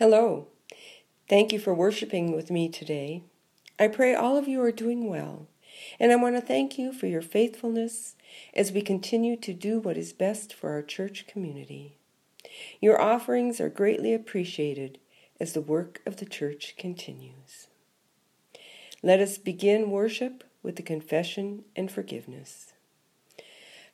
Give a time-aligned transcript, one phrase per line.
[0.00, 0.46] Hello.
[1.28, 3.22] Thank you for worshiping with me today.
[3.78, 5.46] I pray all of you are doing well,
[5.98, 8.16] and I want to thank you for your faithfulness
[8.54, 11.98] as we continue to do what is best for our church community.
[12.80, 14.96] Your offerings are greatly appreciated
[15.38, 17.66] as the work of the church continues.
[19.02, 22.72] Let us begin worship with the confession and forgiveness.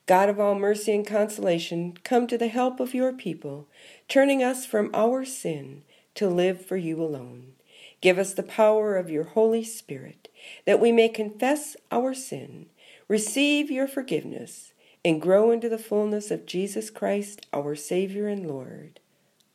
[0.07, 3.67] God of all mercy and consolation, come to the help of your people,
[4.07, 5.83] turning us from our sin
[6.17, 7.53] to live for you alone.
[8.01, 10.29] Give us the power of your Holy Spirit,
[10.67, 12.67] that we may confess our sin,
[13.09, 14.73] receive your forgiveness,
[15.05, 19.01] and grow into the fullness of Jesus Christ, our Savior and Lord.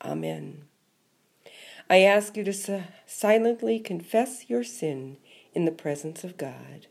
[0.04, 0.64] Amen.
[1.90, 5.18] I ask you to silently confess your sin
[5.54, 6.88] in the presence of God.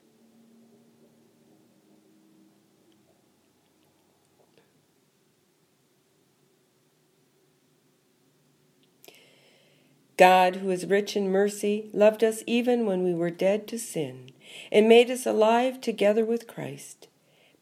[10.20, 14.32] God, who is rich in mercy, loved us even when we were dead to sin,
[14.71, 17.09] and made us alive together with Christ.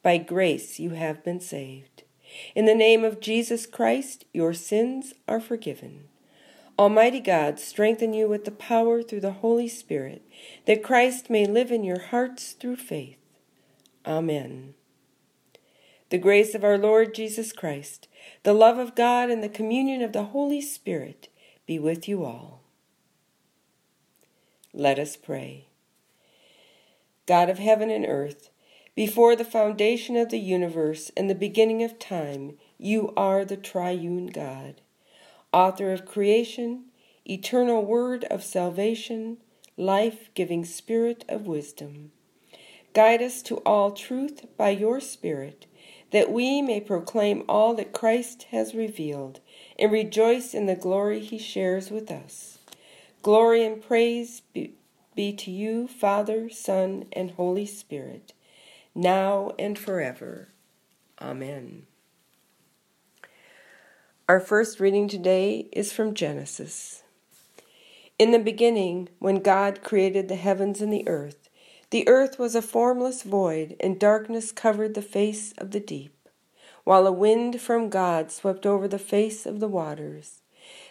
[0.02, 2.02] By grace you have been saved.
[2.56, 6.08] In the name of Jesus Christ, your sins are forgiven.
[6.76, 10.22] Almighty God, strengthen you with the power through the Holy Spirit,
[10.66, 13.18] that Christ may live in your hearts through faith.
[14.04, 14.74] Amen.
[16.10, 18.08] The grace of our Lord Jesus Christ,
[18.42, 21.28] the love of God, and the communion of the Holy Spirit
[21.68, 22.62] be with you all.
[24.72, 25.66] Let us pray.
[27.26, 28.48] God of heaven and earth,
[28.94, 34.28] before the foundation of the universe and the beginning of time, you are the triune
[34.28, 34.80] God,
[35.52, 36.86] author of creation,
[37.28, 39.36] eternal word of salvation,
[39.76, 42.12] life giving spirit of wisdom.
[42.94, 45.66] Guide us to all truth by your Spirit,
[46.12, 49.40] that we may proclaim all that Christ has revealed
[49.78, 52.58] and rejoice in the glory he shares with us.
[53.22, 54.74] Glory and praise be,
[55.14, 58.32] be to you, Father, Son, and Holy Spirit,
[58.94, 60.48] now and forever.
[61.20, 61.86] Amen.
[64.28, 67.02] Our first reading today is from Genesis.
[68.18, 71.48] In the beginning, when God created the heavens and the earth,
[71.90, 76.17] the earth was a formless void, and darkness covered the face of the deep
[76.88, 80.40] while a wind from God swept over the face of the waters.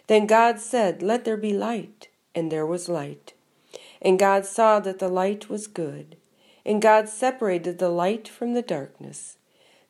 [0.05, 3.33] Then God said, Let there be light, and there was light.
[3.99, 6.15] And God saw that the light was good.
[6.63, 9.37] And God separated the light from the darkness.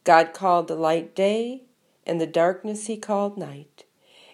[0.05, 1.63] God called the light day,
[2.05, 3.83] and the darkness he called night.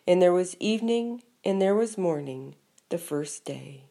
[0.05, 2.53] And there was evening, and there was morning,
[2.89, 3.85] the first day.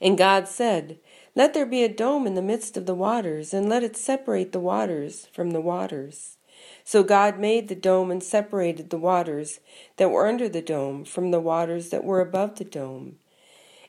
[0.00, 0.98] And God said,
[1.36, 4.52] let there be a dome in the midst of the waters, and let it separate
[4.52, 6.36] the waters from the waters.
[6.84, 9.58] So God made the dome and separated the waters
[9.96, 13.16] that were under the dome from the waters that were above the dome.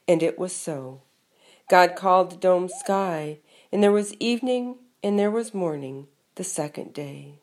[0.08, 1.02] And it was so.
[1.70, 3.40] God called the dome sky,
[3.72, 7.40] and there was evening and there was morning, the second day.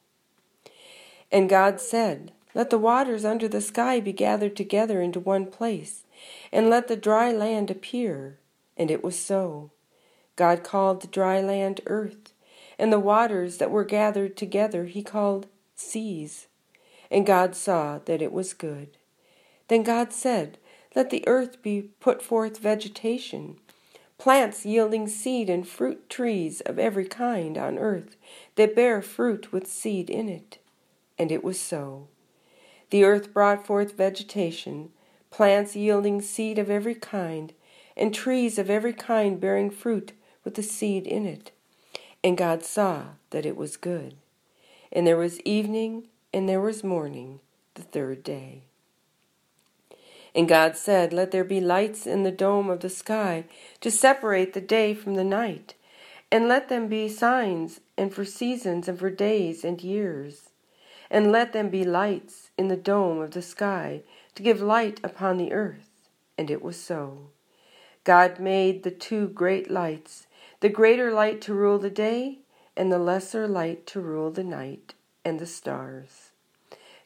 [1.30, 6.04] And God said, Let the waters under the sky be gathered together into one place,
[6.52, 8.38] and let the dry land appear.
[8.76, 9.70] And it was so.
[10.36, 12.32] God called the dry land earth,
[12.78, 16.46] and the waters that were gathered together he called seas.
[17.10, 18.96] And God saw that it was good.
[19.68, 20.58] Then God said,
[20.94, 23.58] Let the earth be put forth vegetation,
[24.18, 28.16] plants yielding seed and fruit trees of every kind on earth
[28.56, 30.58] that bear fruit with seed in it.
[31.18, 32.08] And it was so.
[32.90, 34.90] The earth brought forth vegetation,
[35.30, 37.52] plants yielding seed of every kind,
[37.96, 40.12] and trees of every kind bearing fruit
[40.44, 41.50] with the seed in it.
[42.24, 44.14] And God saw that it was good.
[44.92, 47.40] And there was evening, and there was morning,
[47.74, 48.62] the third day.
[50.34, 53.44] And God said, Let there be lights in the dome of the sky
[53.80, 55.74] to separate the day from the night,
[56.30, 60.50] and let them be signs, and for seasons, and for days and years.
[61.10, 64.02] And let them be lights in the dome of the sky
[64.34, 65.90] to give light upon the earth.
[66.38, 67.28] And it was so.
[68.04, 70.26] God made the two great lights
[70.62, 72.38] the greater light to rule the day,
[72.76, 74.94] and the lesser light to rule the night
[75.24, 76.30] and the stars.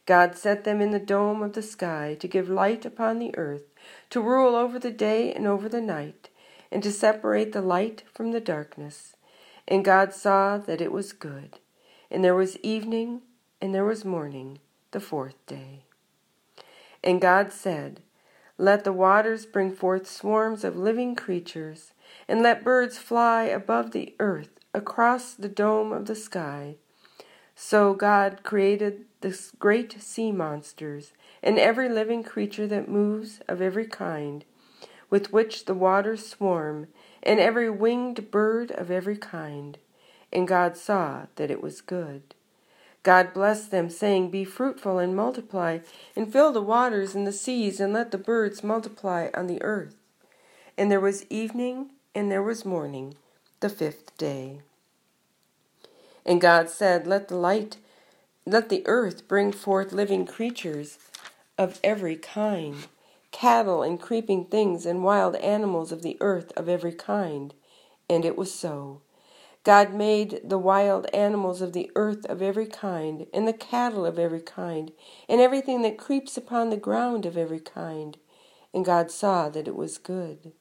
[0.05, 3.65] God set them in the dome of the sky to give light upon the earth,
[4.11, 6.29] to rule over the day and over the night,
[6.71, 9.17] and to separate the light from the darkness.
[9.67, 11.59] And God saw that it was good.
[12.11, 13.23] And there was evening,
[13.59, 14.59] and there was morning,
[14.91, 15.85] the fourth day.
[17.03, 18.01] And God said,
[18.59, 21.93] Let the waters bring forth swarms of living creatures
[22.29, 26.77] and let birds fly above the earth across the dome of the sky.
[27.55, 33.87] So God created the great sea monsters and every living creature that moves of every
[33.87, 34.45] kind,
[35.09, 36.89] with which the waters swarm,
[37.23, 39.79] and every winged bird of every kind.
[40.33, 42.35] And God saw that it was good.
[43.03, 45.79] God blessed them, saying, Be fruitful and multiply,
[46.17, 49.95] and fill the waters and the seas, and let the birds multiply on the earth.
[50.77, 53.15] And there was evening, and there was morning,
[53.61, 54.63] the fifth day.
[56.25, 57.77] And God said, Let the light,
[58.47, 60.99] let the earth bring forth living creatures
[61.59, 62.87] of every kind,
[63.33, 67.53] cattle and creeping things, and wild animals of the earth of every kind.
[68.09, 69.03] And it was so.
[69.63, 74.19] God made the wild animals of the earth of every kind, and the cattle of
[74.19, 74.91] every kind,
[75.29, 78.17] and everything that creeps upon the ground of every kind.
[78.73, 80.53] And God saw that it was good.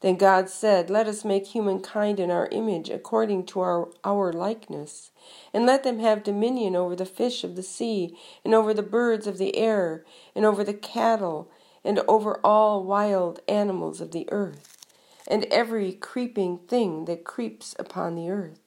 [0.00, 5.10] Then God said, Let us make humankind in our image, according to our, our likeness,
[5.54, 9.26] and let them have dominion over the fish of the sea, and over the birds
[9.26, 10.04] of the air,
[10.34, 11.50] and over the cattle,
[11.84, 14.76] and over all wild animals of the earth
[15.26, 18.60] and every creeping thing that creeps upon the earth.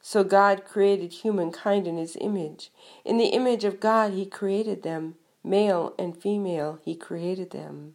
[0.00, 2.70] So God created humankind in his image.
[3.04, 7.94] In the image of God he created them, male and female he created them.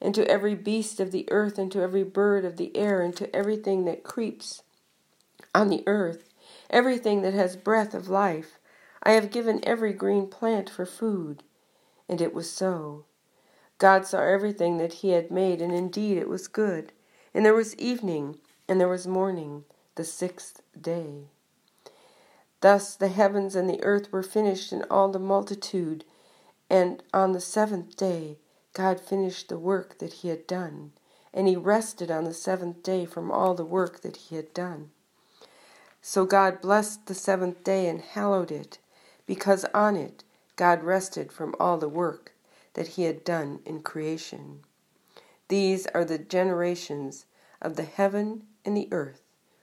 [0.00, 3.14] And to every beast of the earth, and to every bird of the air, and
[3.16, 4.62] to everything that creeps
[5.54, 6.30] on the earth,
[6.70, 8.58] everything that has breath of life,
[9.02, 11.42] I have given every green plant for food.
[12.08, 13.04] And it was so.
[13.78, 16.92] God saw everything that he had made, and indeed it was good.
[17.32, 18.38] And there was evening,
[18.68, 19.64] and there was morning,
[19.94, 21.28] the sixth day.
[22.60, 26.04] Thus the heavens and the earth were finished in all the multitude,
[26.68, 28.38] and on the seventh day
[28.72, 30.92] God finished the work that he had done,
[31.34, 34.90] and he rested on the seventh day from all the work that he had done.
[36.02, 38.78] So God blessed the seventh day and hallowed it,
[39.26, 40.24] because on it
[40.56, 42.32] God rested from all the work
[42.74, 44.60] that he had done in creation.
[45.48, 47.26] These are the generations
[47.60, 49.22] of the heaven and the earth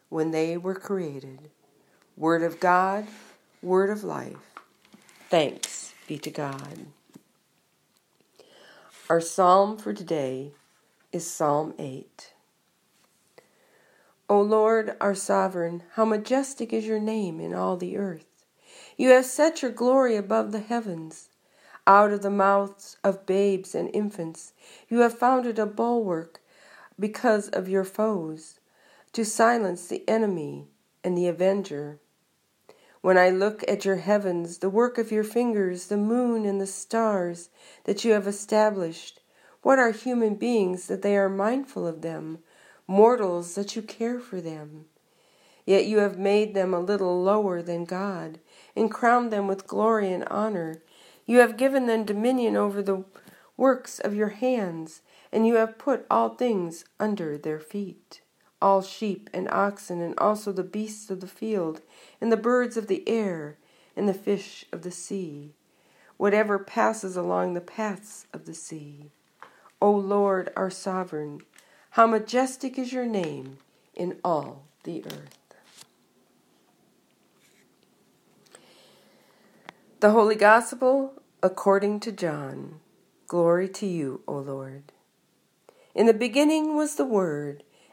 [0.10, 1.50] when they were created.
[2.16, 3.08] Word of God,
[3.62, 4.56] word of life.
[5.30, 6.88] Thanks be to God.
[9.10, 10.52] Our psalm for today
[11.14, 12.34] is Psalm 8.
[14.28, 18.26] O Lord, our sovereign, how majestic is your name in all the earth.
[18.98, 21.30] You have set your glory above the heavens.
[21.88, 24.52] Out of the mouths of babes and infants,
[24.90, 26.42] you have founded a bulwark
[27.00, 28.60] because of your foes,
[29.14, 30.68] to silence the enemy
[31.02, 32.02] and the avenger.
[33.08, 36.68] When I look at your heavens, the work of your fingers, the moon and the
[36.68, 37.50] stars
[37.86, 39.22] that you have established,
[39.62, 42.40] what are human beings that they are mindful of them,
[42.86, 44.88] mortals that you care for them?
[45.66, 48.40] Yet you have made them a little lower than God,
[48.76, 50.82] and crowned them with glory and honor.
[51.26, 53.06] You have given them dominion over the
[53.56, 55.02] works of your hands,
[55.32, 58.20] and you have put all things under their feet
[58.62, 61.82] all sheep and oxen, and also the beasts of the field,
[62.20, 63.58] and the birds of the air,
[63.96, 65.54] and the fish of the sea,
[66.18, 69.12] whatever passes along the paths of the sea.
[69.82, 71.42] O Lord, our sovereign,
[71.92, 73.58] how majestic is your name
[73.94, 75.38] in all the earth.
[80.00, 82.80] The Holy Gospel according to John.
[83.28, 84.92] Glory to you, O Lord.
[85.94, 87.64] In the beginning was the Word,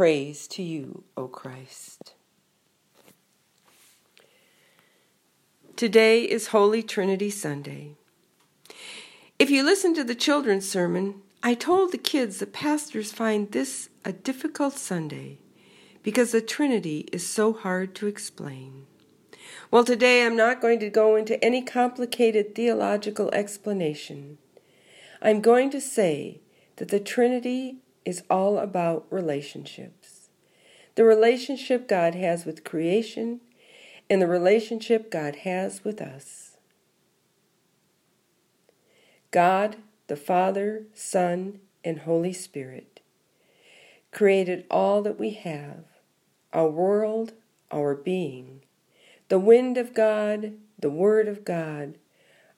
[0.00, 2.14] Praise to you, O Christ.
[5.76, 7.96] Today is Holy Trinity Sunday.
[9.38, 13.90] If you listen to the children's sermon, I told the kids that pastors find this
[14.02, 15.36] a difficult Sunday
[16.02, 18.86] because the Trinity is so hard to explain.
[19.70, 24.38] Well, today I'm not going to go into any complicated theological explanation.
[25.20, 26.40] I'm going to say
[26.76, 30.28] that the Trinity is all about relationships.
[30.94, 33.40] The relationship God has with creation
[34.08, 36.56] and the relationship God has with us.
[39.30, 39.76] God,
[40.08, 43.00] the Father, Son, and Holy Spirit,
[44.10, 45.84] created all that we have
[46.52, 47.32] our world,
[47.70, 48.62] our being.
[49.28, 51.96] The wind of God, the Word of God,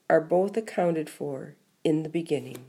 [0.08, 2.64] are both accounted for in the beginning.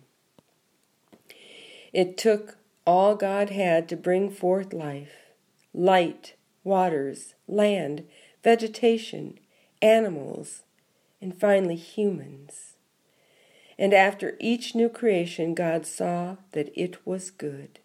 [1.93, 5.19] It took all God had to bring forth life
[5.75, 8.05] light, waters, land,
[8.43, 9.39] vegetation,
[9.81, 10.63] animals,
[11.21, 12.75] and finally humans.
[13.77, 17.79] And after each new creation, God saw that it was good.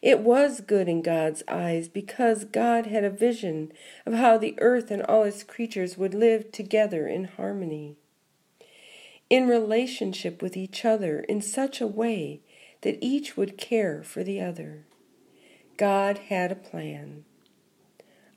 [0.00, 3.72] It was good in God's eyes because God had a vision
[4.04, 7.96] of how the earth and all its creatures would live together in harmony,
[9.28, 12.42] in relationship with each other in such a way
[12.82, 14.84] that each would care for the other.
[15.76, 17.24] God had a plan.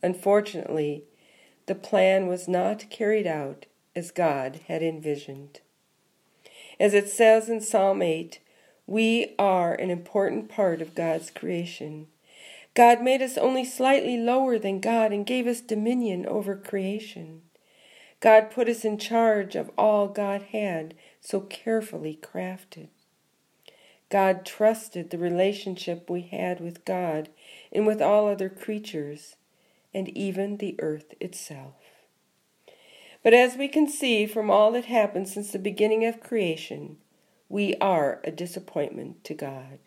[0.01, 1.03] Unfortunately,
[1.65, 3.65] the plan was not carried out
[3.95, 5.61] as God had envisioned.
[6.79, 8.39] As it says in Psalm 8,
[8.87, 12.07] we are an important part of God's creation.
[12.73, 17.41] God made us only slightly lower than God and gave us dominion over creation.
[18.19, 22.89] God put us in charge of all God had so carefully crafted.
[24.09, 27.29] God trusted the relationship we had with God
[27.71, 29.35] and with all other creatures,
[29.93, 31.75] and even the earth itself.
[33.23, 36.97] But as we can see from all that happened since the beginning of creation,
[37.49, 39.79] we are a disappointment to God.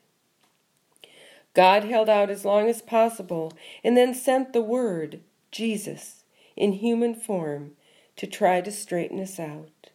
[1.55, 3.53] God held out as long as possible
[3.85, 6.25] and then sent the Word, Jesus,
[6.57, 7.73] in human form
[8.17, 9.91] to try to straighten us out.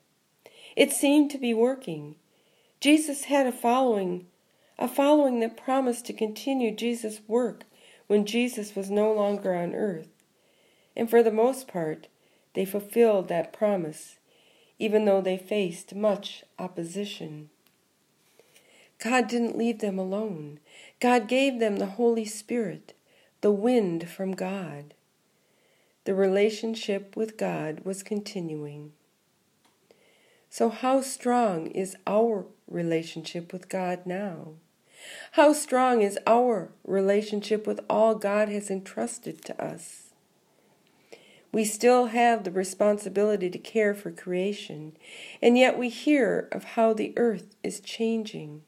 [0.76, 2.16] It seemed to be working.
[2.80, 4.28] Jesus had a following,
[4.78, 7.64] a following that promised to continue Jesus' work
[8.06, 10.10] when Jesus was no longer on earth.
[10.96, 12.08] And for the most part,
[12.54, 14.18] they fulfilled that promise,
[14.78, 17.50] even though they faced much opposition.
[19.04, 20.60] God didn't leave them alone.
[21.00, 22.94] God gave them the Holy Spirit,
[23.42, 24.94] the wind from God.
[26.06, 28.94] The relationship with God was continuing.
[30.50, 34.54] So, how strong is our relationship with God now?
[35.34, 40.08] How strong is our relationship with all God has entrusted to us?
[41.52, 44.98] We still have the responsibility to care for creation,
[45.42, 48.64] and yet we hear of how the earth is changing.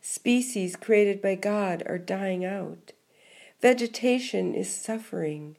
[0.00, 2.92] Species created by God are dying out.
[3.60, 5.56] Vegetation is suffering.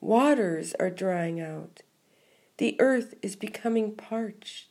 [0.00, 1.82] Waters are drying out.
[2.58, 4.69] The earth is becoming parched.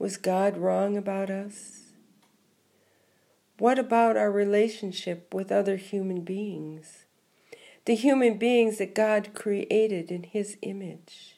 [0.00, 1.92] Was God wrong about us?
[3.58, 7.04] What about our relationship with other human beings?
[7.84, 11.36] The human beings that God created in His image.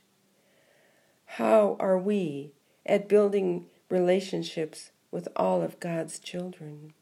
[1.26, 2.52] How are we
[2.86, 6.94] at building relationships with all of God's children.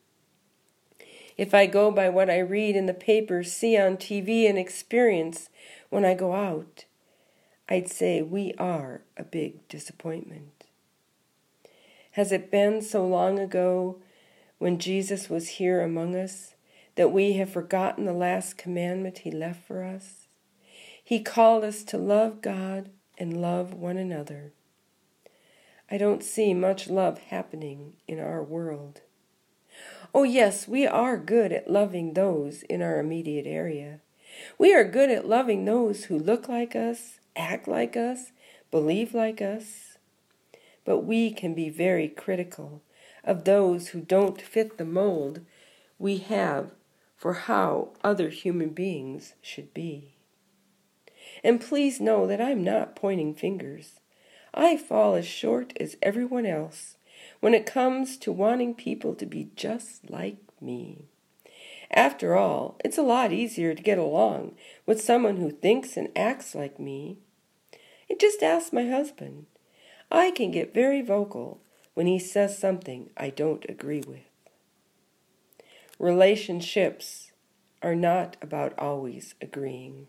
[1.38, 5.48] If I go by what I read in the papers, see on TV, and experience
[5.88, 6.84] when I go out,
[7.68, 10.59] I'd say we are a big disappointment.
[12.12, 14.00] Has it been so long ago
[14.58, 16.54] when Jesus was here among us
[16.96, 20.26] that we have forgotten the last commandment he left for us?
[21.02, 24.52] He called us to love God and love one another.
[25.88, 29.02] I don't see much love happening in our world.
[30.12, 34.00] Oh, yes, we are good at loving those in our immediate area.
[34.58, 38.32] We are good at loving those who look like us, act like us,
[38.70, 39.89] believe like us.
[40.90, 42.82] But we can be very critical
[43.22, 45.40] of those who don't fit the mold
[46.00, 46.72] we have
[47.16, 50.16] for how other human beings should be.
[51.44, 54.00] And please know that I'm not pointing fingers.
[54.52, 56.96] I fall as short as everyone else
[57.38, 61.04] when it comes to wanting people to be just like me.
[61.92, 64.56] After all, it's a lot easier to get along
[64.86, 67.18] with someone who thinks and acts like me.
[68.08, 69.46] And just ask my husband.
[70.10, 71.60] I can get very vocal
[71.94, 74.20] when he says something I don't agree with.
[75.98, 77.30] Relationships
[77.82, 80.06] are not about always agreeing.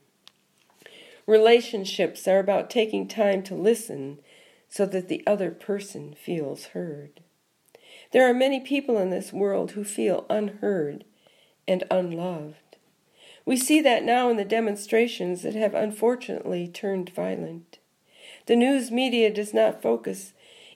[1.27, 4.19] Relationships are about taking time to listen
[4.67, 7.19] so that the other person feels heard.
[8.11, 11.03] There are many people in this world who feel unheard
[11.67, 12.77] and unloved.
[13.45, 17.79] We see that now in the demonstrations that have unfortunately turned violent.
[18.45, 20.33] The news media does not focus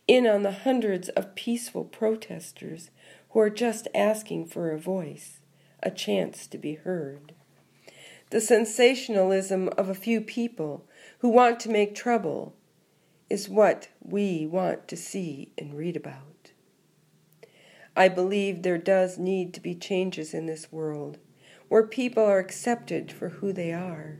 [0.07, 2.91] in on the hundreds of peaceful protesters
[3.31, 5.39] who are just asking for a voice,
[5.81, 7.33] a chance to be heard.
[8.29, 10.87] The sensationalism of a few people
[11.19, 12.55] who want to make trouble
[13.29, 16.51] is what we want to see and read about.
[17.95, 21.17] I believe there does need to be changes in this world
[21.67, 24.19] where people are accepted for who they are,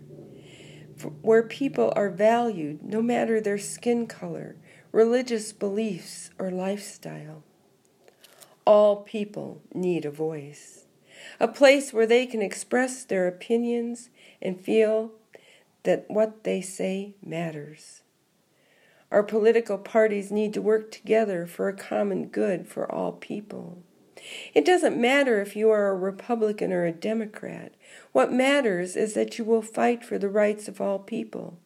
[1.21, 4.55] where people are valued no matter their skin color,
[4.91, 7.43] religious beliefs, or lifestyle.
[8.65, 10.85] All people need a voice,
[11.39, 14.09] a place where they can express their opinions
[14.41, 15.11] and feel
[15.83, 18.01] that what they say matters.
[19.11, 23.83] Our political parties need to work together for a common good for all people.
[24.53, 27.73] It doesn't matter if you are a Republican or a Democrat.
[28.11, 31.59] What matters is that you will fight for the rights of all people,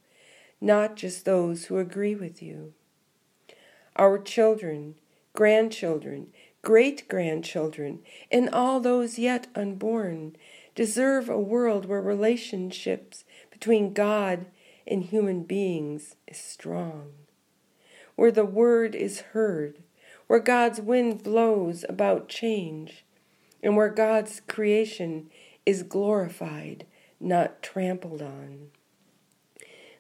[0.60, 2.74] not just those who agree with you.
[3.96, 4.96] Our children,
[5.34, 6.28] grandchildren,
[6.62, 8.00] great grandchildren,
[8.32, 10.36] and all those yet unborn
[10.76, 14.46] deserve a world where relationships between God
[14.88, 17.12] and human beings is strong,
[18.16, 19.84] where the word is heard,
[20.30, 23.04] where God's wind blows about change,
[23.64, 25.28] and where God's creation
[25.66, 26.86] is glorified,
[27.20, 28.68] not trampled on.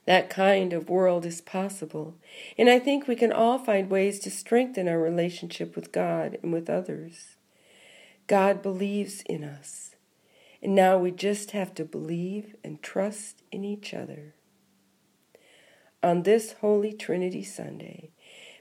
[0.05, 2.13] That kind of world is possible,
[2.59, 6.53] and I think we can all find ways to strengthen our relationship with God and
[6.53, 7.37] with others.
[8.27, 9.95] God believes in us,
[10.61, 14.35] and now we just have to believe and trust in each other.
[16.03, 18.11] On this Holy Trinity Sunday,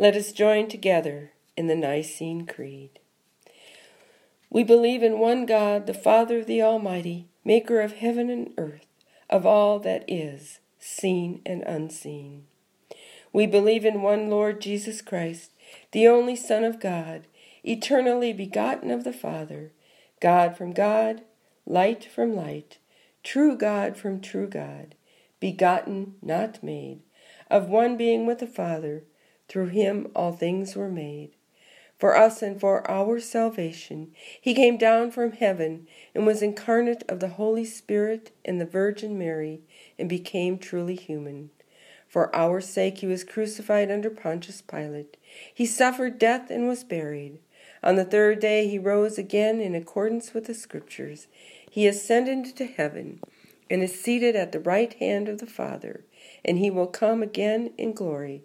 [0.00, 3.00] Let us join together in the Nicene Creed.
[4.48, 8.86] We believe in one God, the Father, of the Almighty, maker of heaven and earth,
[9.28, 12.44] of all that is, seen and unseen.
[13.32, 15.50] We believe in one Lord Jesus Christ,
[15.90, 17.26] the only Son of God,
[17.64, 19.72] eternally begotten of the Father,
[20.20, 21.22] God from God,
[21.66, 22.78] light from light,
[23.24, 24.94] true God from true God,
[25.40, 27.00] begotten, not made,
[27.50, 29.02] of one being with the Father,
[29.48, 31.30] through him all things were made.
[31.98, 37.18] For us and for our salvation, he came down from heaven and was incarnate of
[37.18, 39.62] the Holy Spirit and the Virgin Mary
[39.98, 41.50] and became truly human.
[42.06, 45.16] For our sake he was crucified under Pontius Pilate.
[45.52, 47.40] He suffered death and was buried.
[47.82, 51.26] On the third day he rose again in accordance with the Scriptures.
[51.68, 53.20] He ascended into heaven
[53.68, 56.04] and is seated at the right hand of the Father,
[56.44, 58.44] and he will come again in glory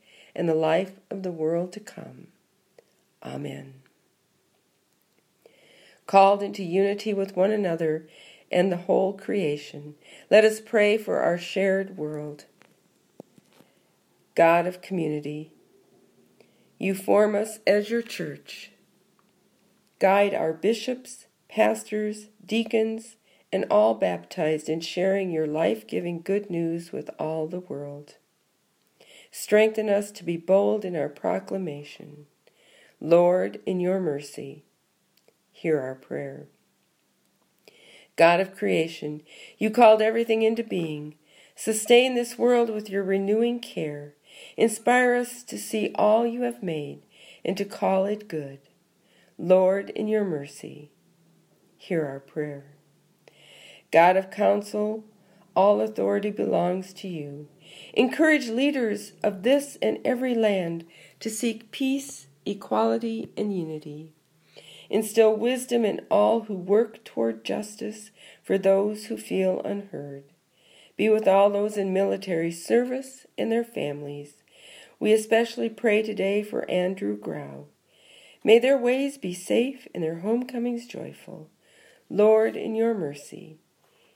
[0.35, 2.27] and the life of the world to come.
[3.23, 3.75] Amen.
[6.07, 8.07] Called into unity with one another
[8.51, 9.95] and the whole creation,
[10.29, 12.45] let us pray for our shared world.
[14.35, 15.51] God of community,
[16.77, 18.71] you form us as your church.
[19.99, 23.17] Guide our bishops, pastors, deacons,
[23.53, 28.15] and all baptized in sharing your life giving good news with all the world.
[29.31, 32.25] Strengthen us to be bold in our proclamation.
[32.99, 34.65] Lord, in your mercy,
[35.51, 36.47] hear our prayer.
[38.17, 39.23] God of creation,
[39.57, 41.15] you called everything into being.
[41.55, 44.15] Sustain this world with your renewing care.
[44.57, 47.01] Inspire us to see all you have made
[47.45, 48.59] and to call it good.
[49.37, 50.91] Lord, in your mercy,
[51.77, 52.65] hear our prayer.
[53.91, 55.03] God of counsel,
[55.55, 57.47] all authority belongs to you.
[57.93, 60.85] Encourage leaders of this and every land
[61.19, 64.13] to seek peace, equality, and unity.
[64.89, 68.11] Instill wisdom in all who work toward justice
[68.43, 70.25] for those who feel unheard.
[70.97, 74.43] Be with all those in military service and their families.
[74.99, 77.65] We especially pray today for Andrew Grau.
[78.43, 81.49] May their ways be safe and their homecomings joyful.
[82.09, 83.57] Lord, in your mercy,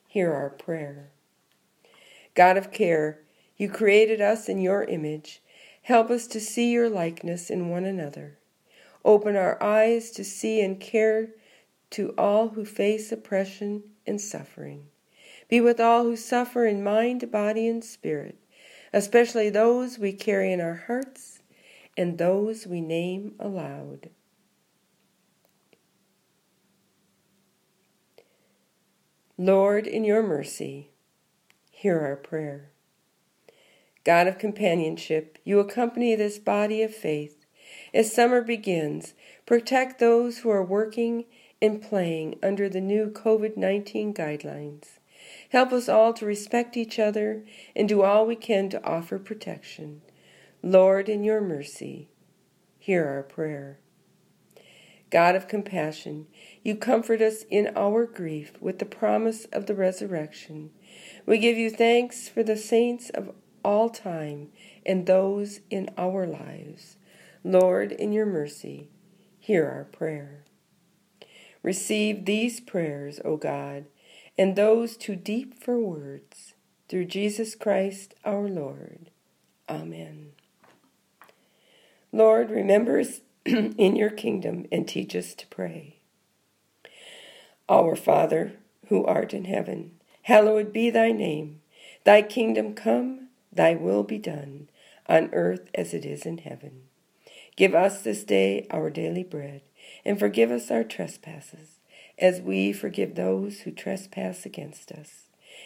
[0.08, 1.12] hear our prayer.
[2.34, 3.22] God of care,
[3.58, 5.42] you created us in your image.
[5.84, 8.38] Help us to see your likeness in one another.
[9.04, 11.30] Open our eyes to see and care
[11.92, 14.88] to all who face oppression and suffering.
[15.48, 18.38] Be with all who suffer in mind, body, and spirit,
[18.92, 21.40] especially those we carry in our hearts
[21.96, 24.10] and those we name aloud.
[29.38, 30.92] Lord, in your mercy,
[31.70, 32.72] hear our prayer.
[34.06, 37.46] God of companionship, you accompany this body of faith.
[37.92, 39.16] As summer begins,
[39.48, 41.26] protect those who are working
[41.60, 45.00] and playing under the new COVID 19 guidelines.
[45.50, 47.44] Help us all to respect each other
[47.76, 50.02] and do all we can to offer protection.
[50.62, 52.10] Lord, in your mercy,
[52.78, 53.80] hear our prayer.
[55.10, 56.28] God of compassion,
[56.62, 60.72] you comfort us in our grief with the promise of the resurrection.
[61.26, 63.34] We give you thanks for the saints of
[63.66, 64.50] all time
[64.86, 66.98] and those in our lives.
[67.44, 68.90] Lord, in your mercy,
[69.40, 70.46] hear our prayer.
[71.64, 73.86] Receive these prayers, O God,
[74.38, 76.54] and those too deep for words,
[76.88, 79.10] through Jesus Christ our Lord.
[79.68, 80.34] Amen.
[82.12, 86.02] Lord, remember us in your kingdom and teach us to pray.
[87.68, 88.58] Our Father,
[88.90, 91.62] who art in heaven, hallowed be thy name.
[92.04, 93.25] Thy kingdom come
[93.56, 94.70] Thy will be done,
[95.08, 96.84] on earth as it is in heaven.
[97.56, 99.62] Give us this day our daily bread,
[100.04, 101.80] and forgive us our trespasses,
[102.20, 105.24] as we forgive those who trespass against us.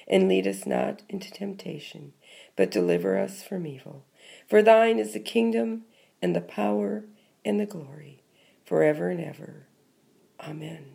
[0.07, 2.13] And lead us not into temptation,
[2.55, 4.05] but deliver us from evil.
[4.47, 5.85] For thine is the kingdom,
[6.21, 7.05] and the power,
[7.43, 8.21] and the glory,
[8.65, 9.65] forever and ever.
[10.39, 10.91] Amen.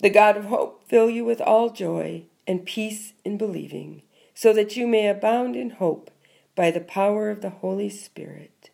[0.00, 4.02] The God of hope fill you with all joy and peace in believing
[4.36, 6.10] so that you may abound in hope
[6.54, 8.68] by the power of the Holy Spirit.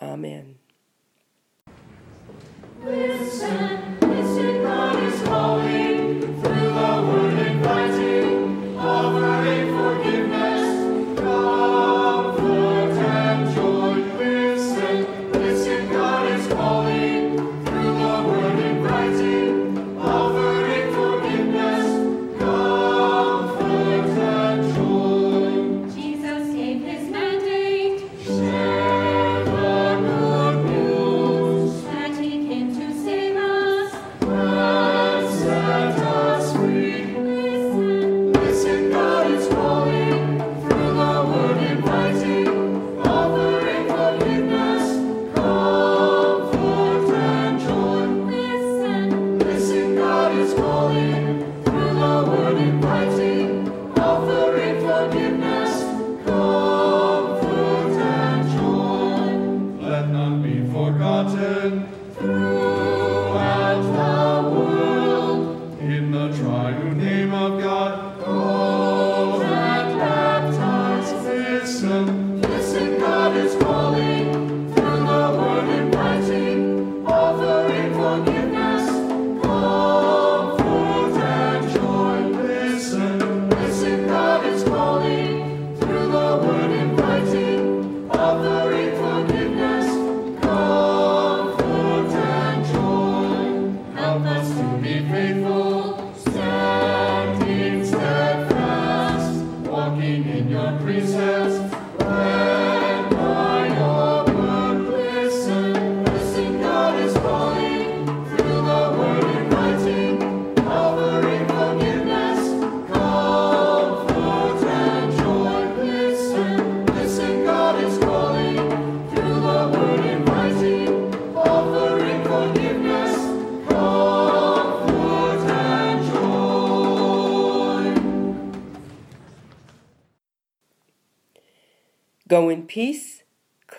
[0.00, 0.56] Amen.
[2.82, 3.91] Listen,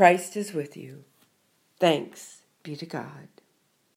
[0.04, 1.06] Christ is with you.
[1.80, 3.30] Thanks be to God.